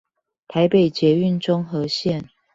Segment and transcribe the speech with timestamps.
[0.47, 2.29] 台北捷運中和線